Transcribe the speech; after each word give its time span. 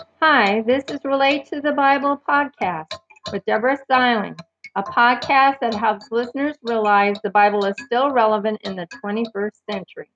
Hi, 0.00 0.62
this 0.62 0.84
is 0.88 1.00
Relate 1.04 1.46
to 1.46 1.60
the 1.60 1.72
Bible 1.72 2.20
podcast 2.26 2.92
with 3.32 3.44
Deborah 3.44 3.76
Styling, 3.84 4.34
a 4.74 4.82
podcast 4.82 5.60
that 5.60 5.74
helps 5.74 6.10
listeners 6.10 6.56
realize 6.62 7.16
the 7.22 7.30
Bible 7.30 7.64
is 7.66 7.74
still 7.84 8.10
relevant 8.10 8.60
in 8.62 8.76
the 8.76 8.86
21st 9.04 9.50
century. 9.70 10.10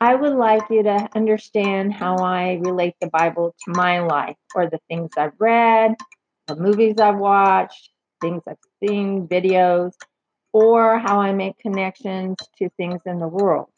I 0.00 0.14
would 0.14 0.34
like 0.34 0.62
you 0.70 0.82
to 0.82 1.08
understand 1.14 1.92
how 1.92 2.16
I 2.16 2.60
relate 2.62 2.96
the 3.00 3.08
Bible 3.08 3.54
to 3.64 3.72
my 3.72 4.00
life 4.00 4.36
or 4.54 4.68
the 4.68 4.80
things 4.88 5.10
I've 5.16 5.38
read, 5.38 5.94
the 6.48 6.56
movies 6.56 6.98
I've 6.98 7.18
watched, 7.18 7.90
things 8.20 8.42
I've 8.48 8.56
seen, 8.82 9.28
videos, 9.28 9.92
or 10.52 10.98
how 10.98 11.20
I 11.20 11.32
make 11.32 11.58
connections 11.58 12.38
to 12.58 12.68
things 12.70 13.02
in 13.06 13.18
the 13.18 13.28
world. 13.28 13.68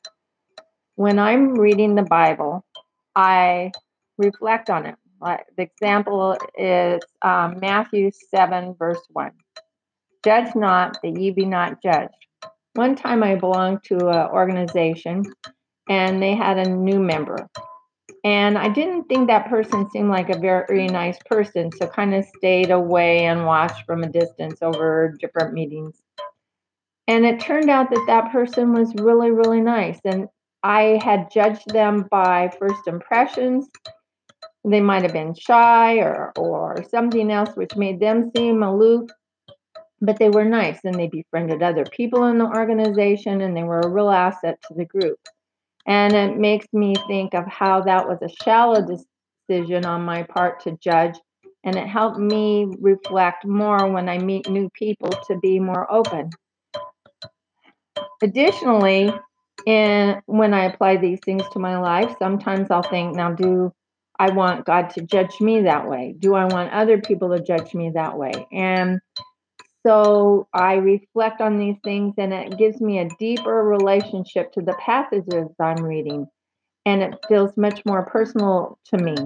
When 0.94 1.18
I'm 1.18 1.54
reading 1.54 1.94
the 1.94 2.02
Bible, 2.02 2.64
I 3.14 3.72
reflect 4.18 4.70
on 4.70 4.86
it. 4.86 4.96
The 5.20 5.62
example 5.62 6.36
is 6.56 7.00
um, 7.22 7.58
Matthew 7.60 8.10
7, 8.34 8.74
verse 8.78 9.00
1. 9.10 9.30
Judge 10.24 10.54
not 10.54 10.98
that 11.02 11.18
ye 11.18 11.30
be 11.30 11.44
not 11.44 11.82
judged. 11.82 12.14
One 12.74 12.96
time 12.96 13.22
I 13.22 13.34
belonged 13.34 13.84
to 13.84 14.08
an 14.08 14.30
organization 14.30 15.24
and 15.88 16.22
they 16.22 16.34
had 16.34 16.58
a 16.58 16.68
new 16.68 17.00
member. 17.00 17.48
And 18.24 18.56
I 18.56 18.68
didn't 18.68 19.04
think 19.04 19.26
that 19.26 19.48
person 19.48 19.90
seemed 19.90 20.08
like 20.08 20.30
a 20.30 20.38
very 20.38 20.86
nice 20.86 21.18
person, 21.26 21.70
so 21.72 21.88
kind 21.88 22.14
of 22.14 22.24
stayed 22.36 22.70
away 22.70 23.24
and 23.24 23.44
watched 23.44 23.84
from 23.84 24.04
a 24.04 24.08
distance 24.08 24.58
over 24.62 25.16
different 25.20 25.54
meetings. 25.54 26.00
And 27.08 27.26
it 27.26 27.40
turned 27.40 27.68
out 27.68 27.90
that 27.90 28.04
that 28.06 28.30
person 28.30 28.72
was 28.72 28.94
really, 28.94 29.32
really 29.32 29.60
nice. 29.60 29.98
And 30.04 30.28
I 30.62 31.00
had 31.02 31.30
judged 31.30 31.68
them 31.68 32.06
by 32.10 32.52
first 32.58 32.86
impressions. 32.86 33.68
They 34.64 34.80
might 34.80 35.02
have 35.02 35.12
been 35.12 35.34
shy 35.34 35.96
or, 35.96 36.32
or 36.36 36.84
something 36.88 37.32
else 37.32 37.56
which 37.56 37.76
made 37.76 37.98
them 37.98 38.30
seem 38.36 38.62
aloof, 38.62 39.10
but 40.00 40.18
they 40.18 40.28
were 40.28 40.44
nice 40.44 40.78
and 40.84 40.94
they 40.94 41.08
befriended 41.08 41.62
other 41.62 41.84
people 41.84 42.24
in 42.24 42.38
the 42.38 42.46
organization 42.46 43.40
and 43.40 43.56
they 43.56 43.64
were 43.64 43.80
a 43.80 43.88
real 43.88 44.10
asset 44.10 44.58
to 44.68 44.74
the 44.74 44.84
group. 44.84 45.18
And 45.86 46.14
it 46.14 46.38
makes 46.38 46.66
me 46.72 46.94
think 47.08 47.34
of 47.34 47.44
how 47.46 47.80
that 47.82 48.06
was 48.06 48.18
a 48.22 48.44
shallow 48.44 48.86
decision 48.86 49.84
on 49.84 50.02
my 50.04 50.22
part 50.22 50.60
to 50.60 50.78
judge. 50.80 51.18
And 51.64 51.76
it 51.76 51.88
helped 51.88 52.18
me 52.18 52.66
reflect 52.80 53.44
more 53.46 53.90
when 53.90 54.08
I 54.08 54.18
meet 54.18 54.48
new 54.48 54.68
people 54.70 55.10
to 55.26 55.38
be 55.38 55.58
more 55.58 55.90
open. 55.90 56.30
Additionally, 58.22 59.12
in 59.66 60.20
when 60.26 60.54
I 60.54 60.64
apply 60.64 60.96
these 60.96 61.20
things 61.24 61.42
to 61.52 61.58
my 61.58 61.78
life, 61.78 62.14
sometimes 62.18 62.70
I'll 62.70 62.82
think, 62.82 63.14
now 63.16 63.32
do 63.32 63.72
I 64.18 64.30
want 64.30 64.66
God 64.66 64.90
to 64.90 65.02
judge 65.02 65.40
me 65.40 65.62
that 65.62 65.88
way? 65.88 66.14
Do 66.18 66.34
I 66.34 66.44
want 66.44 66.72
other 66.72 67.00
people 67.00 67.30
to 67.30 67.42
judge 67.42 67.74
me 67.74 67.90
that 67.90 68.16
way? 68.16 68.46
And 68.52 69.00
so 69.84 70.48
I 70.54 70.74
reflect 70.74 71.40
on 71.40 71.58
these 71.58 71.76
things 71.82 72.14
and 72.18 72.32
it 72.32 72.56
gives 72.56 72.80
me 72.80 73.00
a 73.00 73.08
deeper 73.18 73.64
relationship 73.64 74.52
to 74.52 74.60
the 74.60 74.74
passages 74.74 75.48
I'm 75.60 75.82
reading. 75.82 76.26
And 76.86 77.02
it 77.02 77.14
feels 77.28 77.56
much 77.56 77.82
more 77.84 78.04
personal 78.06 78.78
to 78.92 78.98
me. 78.98 79.16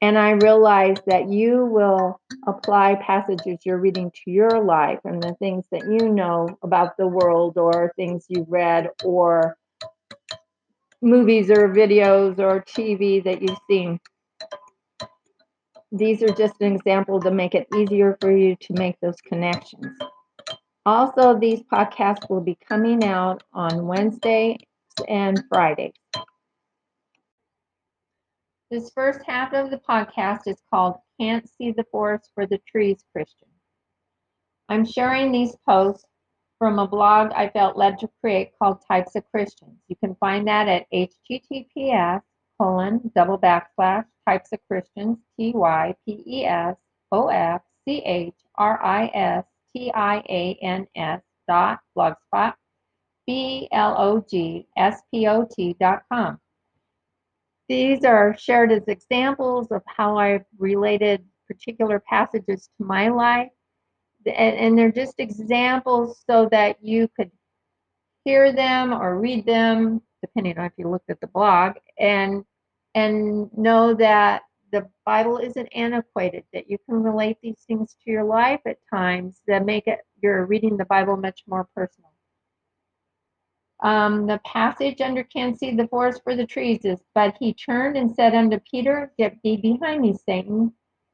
And 0.00 0.18
I 0.18 0.32
realize 0.32 0.96
that 1.06 1.30
you 1.30 1.64
will 1.64 2.20
apply 2.46 2.96
passages 2.96 3.58
you're 3.64 3.78
reading 3.78 4.10
to 4.10 4.30
your 4.30 4.62
life 4.62 4.98
and 5.04 5.22
the 5.22 5.34
things 5.34 5.64
that 5.72 5.82
you 5.90 6.08
know 6.08 6.48
about 6.62 6.96
the 6.96 7.06
world 7.06 7.56
or 7.56 7.92
things 7.96 8.26
you've 8.28 8.50
read 8.50 8.88
or 9.04 9.56
movies 11.02 11.50
or 11.50 11.68
videos 11.68 12.38
or 12.38 12.62
TV 12.62 13.22
that 13.24 13.42
you've 13.42 13.58
seen. 13.68 13.98
These 15.90 16.22
are 16.22 16.32
just 16.32 16.54
an 16.60 16.74
example 16.74 17.20
to 17.20 17.30
make 17.30 17.54
it 17.54 17.66
easier 17.76 18.16
for 18.20 18.34
you 18.34 18.56
to 18.56 18.72
make 18.74 18.96
those 19.00 19.20
connections. 19.20 19.86
Also, 20.86 21.38
these 21.38 21.62
podcasts 21.62 22.30
will 22.30 22.40
be 22.40 22.56
coming 22.68 23.04
out 23.04 23.42
on 23.52 23.86
Wednesday 23.86 24.56
and 25.08 25.42
Friday. 25.48 25.92
This 28.70 28.90
first 28.94 29.20
half 29.26 29.52
of 29.52 29.70
the 29.70 29.80
podcast 29.86 30.46
is 30.46 30.56
called 30.72 30.96
Can't 31.20 31.46
See 31.46 31.72
the 31.72 31.84
Forest 31.92 32.30
for 32.34 32.46
the 32.46 32.58
Trees 32.66 33.04
Christian. 33.12 33.48
I'm 34.70 34.86
sharing 34.86 35.30
these 35.30 35.54
posts 35.68 36.06
from 36.62 36.78
a 36.78 36.86
blog 36.86 37.32
I 37.34 37.48
felt 37.48 37.76
led 37.76 37.98
to 37.98 38.10
create 38.20 38.52
called 38.56 38.84
Types 38.86 39.16
of 39.16 39.24
Christians. 39.32 39.80
You 39.88 39.96
can 39.96 40.14
find 40.20 40.46
that 40.46 40.68
at 40.68 40.86
https 40.94 42.22
colon 42.56 43.10
double 43.16 43.36
backslash 43.36 44.04
types 44.28 44.52
of 44.52 44.60
Christians 44.70 45.18
T 45.36 45.50
Y 45.56 45.92
P 46.06 46.22
E 46.24 46.44
S 46.44 46.76
O 47.10 47.26
F 47.26 47.62
C 47.84 48.00
H 48.04 48.34
R 48.54 48.80
I 48.80 49.10
S 49.12 49.44
T 49.72 49.90
I 49.92 50.18
A 50.28 50.56
N 50.62 50.86
S 50.94 51.20
dot 51.48 51.80
blogspot 51.98 52.54
B 53.26 53.66
L 53.72 53.96
O 53.98 54.24
G 54.30 54.68
S 54.76 55.02
P 55.10 55.26
O 55.26 55.44
T 55.52 55.74
dot 55.80 56.04
com. 56.12 56.38
These 57.68 58.04
are 58.04 58.36
shared 58.38 58.70
as 58.70 58.86
examples 58.86 59.72
of 59.72 59.82
how 59.88 60.16
I've 60.16 60.44
related 60.58 61.24
particular 61.48 62.00
passages 62.08 62.68
to 62.78 62.84
my 62.84 63.08
life. 63.08 63.50
And, 64.26 64.56
and 64.56 64.78
they're 64.78 64.92
just 64.92 65.18
examples 65.18 66.22
so 66.28 66.48
that 66.50 66.82
you 66.82 67.08
could 67.16 67.30
hear 68.24 68.52
them 68.52 68.92
or 68.92 69.18
read 69.18 69.46
them, 69.46 70.02
depending 70.20 70.58
on 70.58 70.66
if 70.66 70.72
you 70.76 70.88
looked 70.88 71.10
at 71.10 71.20
the 71.20 71.26
blog, 71.28 71.74
and 71.98 72.44
and 72.94 73.50
know 73.56 73.94
that 73.94 74.42
the 74.70 74.88
Bible 75.04 75.38
isn't 75.38 75.68
antiquated, 75.74 76.44
that 76.52 76.68
you 76.68 76.78
can 76.88 77.02
relate 77.02 77.38
these 77.42 77.62
things 77.66 77.96
to 78.04 78.10
your 78.10 78.24
life 78.24 78.60
at 78.66 78.78
times 78.92 79.40
that 79.46 79.64
make 79.66 79.86
it 79.86 80.00
you're 80.22 80.46
reading 80.46 80.76
the 80.76 80.84
Bible 80.86 81.16
much 81.16 81.42
more 81.46 81.68
personal. 81.74 82.10
Um, 83.82 84.26
the 84.26 84.40
passage 84.44 85.00
under 85.00 85.24
can't 85.24 85.58
see 85.58 85.74
the 85.74 85.88
forest 85.88 86.22
for 86.22 86.36
the 86.36 86.46
trees 86.46 86.84
is, 86.84 87.00
but 87.14 87.36
he 87.40 87.52
turned 87.52 87.96
and 87.96 88.14
said 88.14 88.34
unto 88.34 88.60
Peter, 88.70 89.12
Get 89.18 89.36
thee 89.42 89.56
behind 89.56 90.02
me, 90.02 90.14
Satan. 90.14 90.72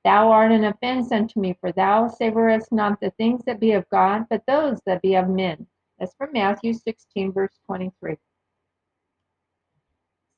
Thou 0.08 0.30
art 0.30 0.52
an 0.52 0.64
offense 0.64 1.12
unto 1.12 1.38
me, 1.38 1.54
for 1.60 1.70
thou 1.70 2.08
savorest 2.08 2.72
not 2.72 2.98
the 2.98 3.10
things 3.18 3.44
that 3.44 3.60
be 3.60 3.72
of 3.72 3.86
God, 3.90 4.24
but 4.30 4.42
those 4.46 4.80
that 4.86 5.02
be 5.02 5.16
of 5.16 5.28
men. 5.28 5.66
That's 5.98 6.14
from 6.14 6.32
Matthew 6.32 6.72
16, 6.72 7.30
verse 7.30 7.52
23. 7.66 8.16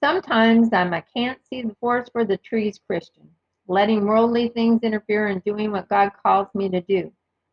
Sometimes 0.03 0.73
I'm 0.73 0.93
a 0.93 1.03
can't 1.03 1.39
see 1.47 1.63
the 1.63 1.77
forest 1.77 2.11
for 2.11 2.25
the 2.25 2.37
trees 2.39 2.81
Christian, 2.85 3.31
letting 3.69 4.07
worldly 4.07 4.49
things 4.49 4.83
interfere 4.83 5.29
in 5.29 5.39
doing 5.47 5.71
what 5.71 5.89
God 5.89 6.11
calls 6.21 6.49
me 6.53 6.69
to 6.71 6.81
do. 6.81 7.13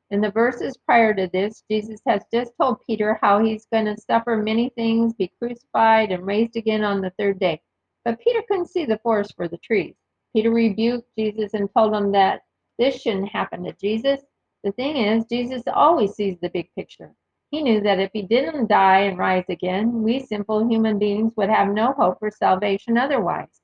In 0.09 0.19
the 0.19 0.31
verses 0.31 0.75
prior 0.75 1.13
to 1.13 1.27
this, 1.27 1.63
Jesus 1.69 2.01
has 2.07 2.23
just 2.33 2.51
told 2.59 2.83
Peter 2.88 3.19
how 3.22 3.44
he's 3.44 3.67
going 3.72 3.85
to 3.85 4.01
suffer 4.01 4.38
many 4.38 4.69
things, 4.69 5.13
be 5.13 5.31
crucified, 5.38 6.11
and 6.11 6.25
raised 6.25 6.56
again 6.56 6.83
on 6.83 7.00
the 7.00 7.13
third 7.19 7.38
day. 7.38 7.61
But 8.03 8.19
Peter 8.19 8.41
couldn't 8.47 8.72
see 8.72 8.85
the 8.85 8.97
forest 9.03 9.35
for 9.35 9.47
the 9.47 9.59
trees. 9.59 9.94
Peter 10.38 10.52
rebuked 10.52 11.09
Jesus 11.18 11.56
and 11.56 11.68
told 11.75 11.96
him 11.96 12.12
that 12.12 12.44
this 12.78 13.02
shouldn't 13.02 13.28
happen 13.30 13.64
to 13.64 13.74
Jesus. 13.81 14.20
The 14.64 14.72
thing 14.74 14.98
is, 14.98 15.25
Jesus 15.25 15.64
always 15.66 16.14
sees 16.14 16.38
the 16.40 16.50
big 16.50 16.70
picture. 16.75 17.12
He 17.50 17.64
knew 17.64 17.81
that 17.81 17.98
if 17.98 18.12
he 18.14 18.22
didn't 18.22 18.70
die 18.70 19.00
and 19.00 19.18
rise 19.18 19.46
again, 19.50 20.03
we 20.03 20.20
simple 20.20 20.70
human 20.70 21.00
beings 21.00 21.34
would 21.38 21.50
have 21.50 21.70
no 21.70 21.94
hope 21.94 22.20
for 22.20 22.30
salvation 22.30 23.00
otherwise. 23.00 23.62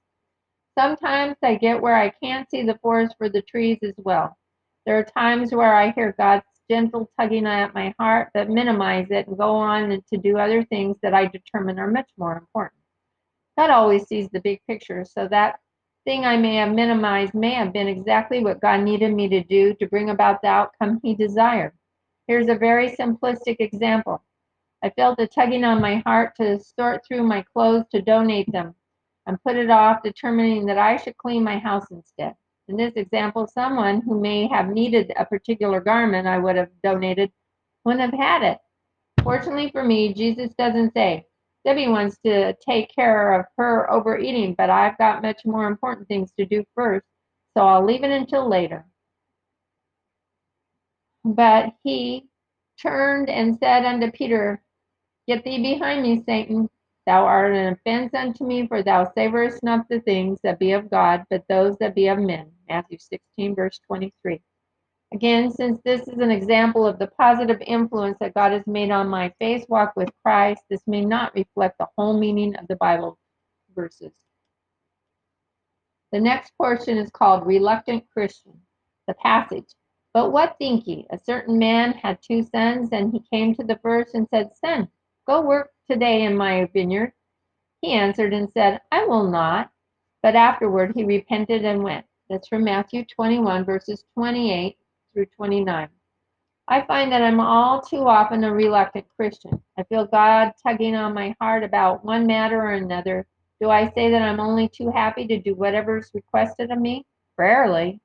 Sometimes 0.76 1.36
I 1.44 1.58
get 1.58 1.80
where 1.80 1.96
I 1.96 2.10
can't 2.10 2.50
see 2.50 2.64
the 2.64 2.80
forest 2.82 3.14
for 3.20 3.30
the 3.30 3.44
trees 3.44 3.78
as 3.84 3.94
well. 3.98 4.36
There 4.88 4.98
are 4.98 5.04
times 5.04 5.54
where 5.54 5.76
I 5.76 5.92
hear 5.92 6.16
God's 6.18 6.48
gentle 6.72 7.08
tugging 7.20 7.46
at 7.46 7.76
my 7.76 7.94
heart, 8.00 8.30
but 8.34 8.50
minimize 8.50 9.12
it 9.12 9.28
and 9.28 9.38
go 9.38 9.52
on 9.52 10.02
to 10.12 10.18
do 10.18 10.40
other 10.40 10.64
things 10.64 10.98
that 11.04 11.14
I 11.14 11.28
determine 11.28 11.78
are 11.78 11.92
much 11.92 12.10
more 12.18 12.36
important. 12.36 12.82
God 13.60 13.70
always 13.70 14.08
sees 14.08 14.28
the 14.30 14.42
big 14.42 14.60
picture, 14.68 15.06
so 15.06 15.28
that 15.28 15.60
thing 16.06 16.26
I 16.26 16.38
may 16.38 16.56
have 16.56 16.74
minimized 16.74 17.34
may 17.34 17.52
have 17.52 17.74
been 17.74 17.88
exactly 17.88 18.44
what 18.44 18.62
God 18.62 18.82
needed 18.82 19.14
me 19.14 19.28
to 19.30 19.44
do 19.44 19.74
to 19.76 19.88
bring 19.88 20.10
about 20.10 20.42
the 20.42 20.48
outcome 20.48 21.00
He 21.04 21.16
desired. 21.16 21.74
Here's 22.28 22.50
a 22.50 22.56
very 22.56 22.90
simplistic 22.92 23.58
example. 23.60 24.24
I 24.84 24.90
felt 24.92 25.20
a 25.20 25.28
tugging 25.28 25.64
on 25.64 25.82
my 25.82 26.04
heart 26.06 26.36
to 26.38 26.60
sort 26.60 27.06
through 27.06 27.24
my 27.24 27.44
clothes 27.54 27.86
to 27.92 28.02
donate 28.02 28.52
them 28.52 28.76
and 29.26 29.42
put 29.44 29.56
it 29.56 29.70
off, 29.70 30.04
determining 30.04 30.66
that 30.66 30.78
I 30.78 30.98
should 30.98 31.18
clean 31.18 31.44
my 31.44 31.58
house 31.58 31.90
instead. 31.92 32.36
In 32.68 32.78
this 32.78 32.94
example, 32.96 33.48
someone 33.48 34.02
who 34.02 34.20
may 34.20 34.48
have 34.48 34.70
needed 34.70 35.14
a 35.18 35.26
particular 35.26 35.80
garment 35.80 36.28
I 36.28 36.38
would 36.38 36.56
have 36.56 36.70
donated 36.84 37.32
wouldn't 37.86 38.02
have 38.02 38.20
had 38.20 38.44
it. 38.44 38.60
Fortunately 39.22 39.70
for 39.72 39.84
me, 39.84 40.14
Jesus 40.14 40.54
doesn't 40.58 40.94
say, 40.94 41.26
Debbie 41.66 41.88
wants 41.88 42.18
to 42.26 42.54
take 42.56 42.94
care 42.94 43.40
of 43.40 43.46
her 43.58 43.90
overeating, 43.90 44.54
but 44.56 44.70
I've 44.70 44.98
got 44.98 45.22
much 45.22 45.46
more 45.46 45.68
important 45.68 46.08
things 46.08 46.32
to 46.38 46.46
do 46.46 46.64
first, 46.76 47.06
so 47.56 47.66
I'll 47.66 47.86
leave 47.86 48.04
it 48.04 48.12
until 48.12 48.50
later. 48.50 48.86
But 51.24 51.74
he 51.84 52.28
turned 52.82 53.30
and 53.30 53.58
said 53.58 53.86
unto 53.86 54.12
Peter, 54.12 54.62
Get 55.28 55.46
thee 55.46 55.62
behind 55.62 56.04
me, 56.04 56.22
Satan. 56.26 56.70
Thou 57.06 57.26
art 57.26 57.54
an 57.54 57.74
offense 57.74 58.14
unto 58.14 58.46
me, 58.46 58.68
for 58.68 58.84
thou 58.84 59.06
savorest 59.06 59.64
not 59.64 59.88
the 59.90 60.02
things 60.02 60.40
that 60.44 60.60
be 60.60 60.74
of 60.74 60.90
God, 60.90 61.26
but 61.30 61.46
those 61.48 61.78
that 61.78 61.96
be 61.96 62.08
of 62.08 62.20
men. 62.20 62.52
Matthew 62.68 62.98
16, 63.00 63.56
verse 63.56 63.80
23. 63.88 64.42
Again, 65.14 65.52
since 65.52 65.80
this 65.86 66.08
is 66.08 66.18
an 66.18 66.32
example 66.32 66.88
of 66.88 66.98
the 66.98 67.06
positive 67.06 67.62
influence 67.68 68.18
that 68.20 68.34
God 68.34 68.52
has 68.52 68.66
made 68.66 68.90
on 68.90 69.08
my 69.08 69.32
faith 69.38 69.64
walk 69.70 69.96
with 69.96 70.10
Christ, 70.24 70.64
this 70.72 70.82
may 70.88 71.06
not 71.06 71.36
reflect 71.36 71.78
the 71.78 71.88
whole 71.96 72.18
meaning 72.18 72.56
of 72.56 72.68
the 72.68 72.78
Bible 72.78 73.20
verses. 73.76 74.12
The 76.12 76.20
next 76.20 76.58
portion 76.58 76.98
is 76.98 77.12
called 77.12 77.46
Reluctant 77.46 78.10
Christian. 78.12 78.60
The 79.08 79.14
passage. 79.14 79.68
But 80.16 80.32
what 80.32 80.58
think 80.58 80.88
ye? 80.88 81.06
A 81.12 81.20
certain 81.20 81.60
man 81.60 81.94
had 81.94 82.18
two 82.24 82.42
sons, 82.42 82.90
and 82.92 83.12
he 83.12 83.20
came 83.32 83.54
to 83.56 83.64
the 83.64 83.80
first 83.84 84.16
and 84.16 84.28
said, 84.30 84.56
Son, 84.56 84.90
go 85.28 85.42
work 85.42 85.74
today 85.88 86.24
in 86.24 86.36
my 86.36 86.68
vineyard. 86.74 87.14
He 87.82 87.92
answered 87.92 88.34
and 88.34 88.52
said, 88.52 88.82
I 88.92 89.06
will 89.06 89.30
not. 89.30 89.70
But 90.24 90.36
afterward 90.36 90.94
he 90.96 91.04
repented 91.04 91.66
and 91.66 91.84
went. 91.84 92.08
That's 92.30 92.48
from 92.48 92.64
Matthew 92.64 93.06
21, 93.06 93.64
verses 93.64 94.06
28 94.16 94.78
through 95.14 95.28
29. 95.28 95.90
I 96.68 96.82
find 96.86 97.12
that 97.12 97.22
I'm 97.22 97.40
all 97.40 97.82
too 97.82 98.08
often 98.08 98.44
a 98.44 98.54
reluctant 98.54 99.06
Christian. 99.16 99.62
I 99.78 99.84
feel 99.84 100.06
God 100.06 100.54
tugging 100.66 100.96
on 100.96 101.14
my 101.14 101.36
heart 101.40 101.64
about 101.64 102.06
one 102.06 102.26
matter 102.26 102.62
or 102.62 102.72
another. 102.72 103.28
Do 103.60 103.70
I 103.70 103.92
say 103.92 104.10
that 104.12 104.22
I'm 104.22 104.40
only 104.40 104.70
too 104.70 104.90
happy 104.90 105.28
to 105.28 105.40
do 105.40 105.56
whatever 105.56 105.98
is 105.98 106.12
requested 106.14 106.72
of 106.72 106.80
me? 106.80 107.06
Rarely. 107.38 108.00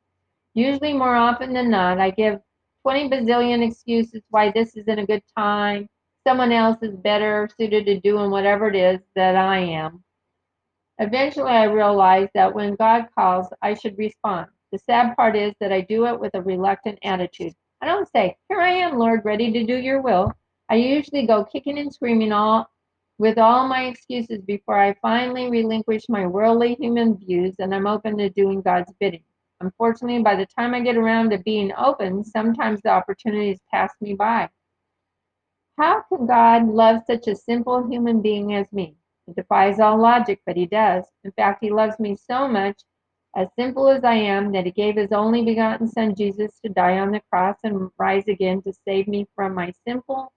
Usually, 0.55 0.93
more 0.93 1.15
often 1.15 1.53
than 1.53 1.71
not, 1.71 1.99
I 1.99 2.11
give 2.11 2.41
20 2.83 3.09
bazillion 3.11 3.67
excuses 3.67 4.23
why 4.31 4.51
this 4.51 4.77
isn't 4.77 4.99
a 4.99 5.07
good 5.07 5.23
time. 5.37 5.89
Someone 6.27 6.53
else 6.53 6.79
is 6.83 6.97
better 6.97 7.49
suited 7.57 7.87
to 7.87 8.01
doing 8.01 8.31
whatever 8.31 8.69
it 8.69 8.77
is 8.77 9.01
that 9.15 9.37
I 9.37 9.59
am. 9.59 10.03
Eventually, 10.99 11.53
I 11.53 11.65
realize 11.65 12.29
that 12.35 12.53
when 12.53 12.75
God 12.75 13.07
calls, 13.15 13.47
I 13.63 13.75
should 13.75 13.97
respond. 13.99 14.49
The 14.71 14.79
sad 14.79 15.17
part 15.17 15.35
is 15.35 15.55
that 15.61 15.73
I 15.73 15.81
do 15.81 16.07
it 16.07 16.21
with 16.21 16.35
a 16.35 16.43
reluctant 16.43 16.99
attitude. 17.03 17.55
I 17.81 17.87
don't 17.87 18.09
say, 18.11 18.37
Here 18.49 18.61
I 18.61 18.71
am, 18.71 18.99
Lord, 18.99 19.25
ready 19.25 19.51
to 19.53 19.65
do 19.65 19.77
your 19.77 20.03
will. 20.03 20.33
I 20.69 20.75
usually 20.75 21.27
go 21.27 21.45
kicking 21.45 21.79
and 21.79 21.93
screaming 21.93 22.33
all 22.33 22.69
with 23.19 23.39
all 23.39 23.67
my 23.67 23.85
excuses 23.85 24.43
before 24.43 24.79
I 24.79 24.95
finally 25.01 25.51
relinquish 25.51 26.09
my 26.09 26.27
worldly 26.27 26.75
human 26.75 27.17
views 27.17 27.55
and 27.59 27.75
I'm 27.75 27.87
open 27.87 28.17
to 28.19 28.31
doing 28.31 28.61
God's 28.61 28.93
bidding. 29.01 29.25
Unfortunately, 29.61 30.23
by 30.23 30.37
the 30.37 30.47
time 30.47 30.75
I 30.75 30.81
get 30.81 30.97
around 30.97 31.31
to 31.31 31.39
being 31.39 31.73
open, 31.77 32.23
sometimes 32.25 32.81
the 32.83 32.91
opportunities 32.91 33.61
pass 33.73 33.93
me 34.01 34.15
by. 34.15 34.49
How 35.79 36.03
can 36.03 36.27
God 36.27 36.69
love 36.69 37.03
such 37.07 37.27
a 37.27 37.35
simple 37.35 37.89
human 37.89 38.21
being 38.21 38.55
as 38.55 38.71
me? 38.73 38.97
It 39.27 39.35
defies 39.35 39.81
all 39.81 39.99
logic, 39.99 40.41
but 40.47 40.57
He 40.57 40.67
does. 40.67 41.05
In 41.25 41.33
fact, 41.33 41.59
He 41.63 41.71
loves 41.71 41.99
me 41.99 42.17
so 42.17 42.47
much 42.47 42.83
as 43.39 43.49
simple 43.57 43.89
as 43.89 44.03
I 44.03 44.15
am, 44.15 44.51
that 44.51 44.67
he 44.67 44.73
gave 44.73 44.97
his 44.97 45.13
only 45.13 45.45
begotten 45.45 45.87
Son, 45.87 46.13
Jesus, 46.13 46.59
to 46.65 46.73
die 46.73 46.99
on 46.99 47.13
the 47.13 47.23
cross 47.31 47.57
and 47.63 47.89
rise 47.97 48.27
again 48.27 48.61
to 48.63 48.73
save 48.73 49.07
me 49.07 49.29
from 49.37 49.55
my 49.55 49.73
simple 49.87 50.33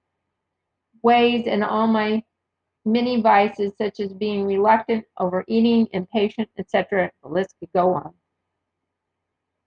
ways 1.01 1.47
and 1.47 1.63
all 1.63 1.87
my 1.87 2.23
many 2.85 3.19
vices, 3.19 3.73
such 3.75 3.99
as 3.99 4.13
being 4.13 4.45
reluctant, 4.45 5.03
overeating, 5.19 5.87
impatient, 5.93 6.47
etc. 6.59 7.09
The 7.23 7.29
list 7.29 7.55
could 7.59 7.71
go 7.73 7.91
on. 7.95 8.13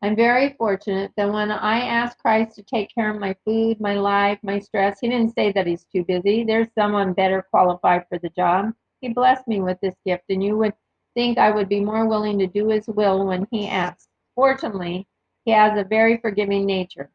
I'm 0.00 0.14
very 0.14 0.54
fortunate 0.56 1.10
that 1.16 1.32
when 1.32 1.50
I 1.50 1.81
asked 1.81 2.19
Christ 2.19 2.54
to 2.54 2.62
take 2.62 2.94
care 2.94 3.10
of 3.10 3.19
my 3.19 3.34
food, 3.44 3.81
my 3.81 3.94
life, 3.94 4.38
my 4.44 4.60
stress, 4.60 5.00
he 5.00 5.08
didn't 5.08 5.34
say 5.34 5.50
that 5.50 5.66
he's 5.66 5.86
too 5.92 6.04
busy. 6.04 6.44
There's 6.44 6.69
someone 6.78 7.14
better 7.14 7.44
qualified 7.50 8.04
for 8.08 8.20
the 8.20 8.28
job. 8.28 8.75
He 9.00 9.08
blessed 9.08 9.48
me 9.48 9.60
with 9.60 9.78
this 9.82 9.96
gift, 10.06 10.25
and 10.28 10.40
you 10.40 10.56
would 10.58 10.75
think 11.14 11.38
I 11.38 11.50
would 11.50 11.69
be 11.69 11.81
more 11.81 12.06
willing 12.06 12.38
to 12.40 12.46
do 12.46 12.69
his 12.69 12.87
will 12.87 13.26
when 13.26 13.46
he 13.50 13.69
asks. 13.69 14.08
Fortunately, 14.34 15.06
he 15.44 15.52
has 15.52 15.78
a 15.78 15.84
very 15.84 16.19
forgiving 16.19 16.66
nature. 16.66 17.11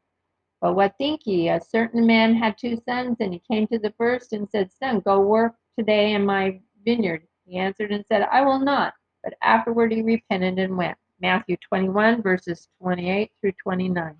But 0.62 0.75
what 0.75 0.96
think 0.98 1.22
ye? 1.25 1.50
A 1.50 1.62
certain 1.62 2.06
man 2.06 2.36
had 2.36 2.57
two 2.57 2.81
sons, 2.88 3.18
and 3.19 3.34
he 3.34 3.42
came 3.50 3.68
to 3.68 3.80
the 3.80 3.94
first 3.98 4.34
and 4.34 4.50
said, 4.50 4.72
Son, 4.72 5.00
go 5.00 5.22
work 5.22 5.56
today 5.78 6.13
in 6.13 6.25
my 6.25 6.60
vineyard. 6.86 7.24
He 7.46 7.57
answered 7.57 7.92
and 7.92 8.06
said, 8.07 8.28
I 8.31 8.42
will 8.42 8.60
not. 8.60 8.94
But 9.24 9.36
afterward 9.42 9.92
he 9.92 10.02
repented 10.02 10.60
and 10.60 10.78
went. 10.78 10.98
Matthew 11.22 11.57
21, 11.68 12.22
verses 12.22 12.68
28 12.81 13.31
through 13.42 13.52
29. 13.63 14.16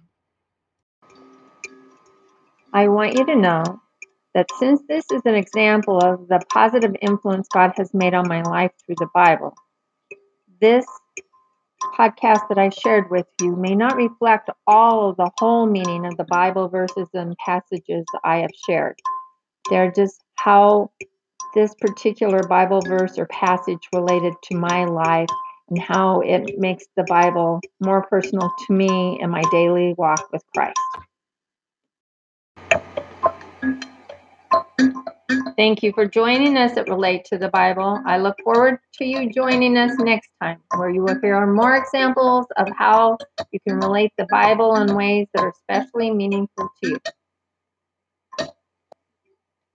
I 2.74 2.88
want 2.88 3.18
you 3.18 3.25
to 3.25 3.36
know 3.36 3.64
that 4.34 4.48
since 4.60 4.82
this 4.88 5.06
is 5.12 5.22
an 5.25 5.36
example 5.36 5.98
of 6.00 6.28
the 6.28 6.42
positive 6.52 6.96
influence 7.02 7.48
God 7.54 7.74
has 7.78 7.94
made 7.94 8.14
on 8.14 8.28
my 8.28 8.42
life 8.44 8.72
through 8.86 8.96
the 9.00 9.10
Bible, 9.14 9.56
this 10.62 10.86
podcast 11.98 12.48
that 12.50 12.58
I 12.58 12.70
shared 12.70 13.10
with 13.10 13.26
you 13.42 13.56
may 13.56 13.76
not 13.76 13.96
reflect 13.96 14.50
all 14.68 15.10
of 15.10 15.18
the 15.18 15.30
whole 15.38 15.66
meaning 15.66 16.06
of 16.06 16.18
the 16.18 16.26
Bible 16.26 16.68
verses 16.68 17.08
and 17.14 17.36
passages 17.38 18.06
I 18.24 18.38
have 18.38 18.52
shared. 18.68 19.00
They're 19.70 19.92
just 19.92 20.22
how 20.36 20.92
this 21.54 21.74
particular 21.76 22.44
Bible 22.44 22.82
verse 22.82 23.18
or 23.18 23.26
passage 23.28 23.88
related 23.94 24.34
to 24.44 24.56
my 24.56 24.86
life 24.86 25.30
and 25.70 25.80
how 25.82 26.22
it 26.22 26.58
makes 26.58 26.86
the 26.96 27.04
Bible 27.08 27.62
more 27.80 28.04
personal 28.04 28.52
to 28.68 28.74
me 28.74 29.20
in 29.22 29.30
my 29.30 29.44
daily 29.52 29.94
walk 29.98 30.32
with 30.32 30.44
Christ. 30.56 30.80
Thank 35.58 35.84
you 35.84 35.92
for 35.94 36.08
joining 36.08 36.58
us 36.58 36.76
at 36.76 36.90
Relate 36.90 37.24
to 37.26 37.38
the 37.38 37.50
Bible. 37.50 38.02
I 38.06 38.18
look 38.18 38.36
forward 38.44 38.80
to 38.96 39.06
you 39.06 39.30
joining 39.30 39.78
us 39.78 39.92
next 40.00 40.30
time, 40.42 40.60
where 40.76 40.90
you 40.90 41.04
will 41.04 41.20
hear 41.22 41.46
more 41.46 41.76
examples 41.76 42.48
of 42.58 42.68
how 42.76 43.18
you 43.52 43.60
can 43.68 43.78
relate 43.78 44.12
the 44.18 44.26
Bible 44.31 44.76
in 44.78 44.96
ways 44.96 45.28
that 45.34 45.44
are 45.44 45.50
especially 45.52 46.10
meaningful 46.12 46.70
to 46.84 46.90
you. 46.90 46.98